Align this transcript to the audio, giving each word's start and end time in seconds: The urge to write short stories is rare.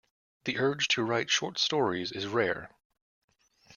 The 0.45 0.57
urge 0.57 0.87
to 0.87 1.03
write 1.03 1.29
short 1.29 1.59
stories 1.59 2.11
is 2.11 2.25
rare. 2.25 2.71